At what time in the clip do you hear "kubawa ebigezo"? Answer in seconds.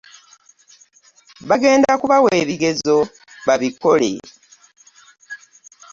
2.01-2.97